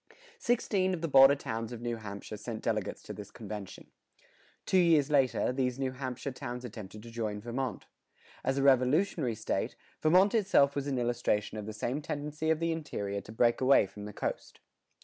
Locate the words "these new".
5.53-5.91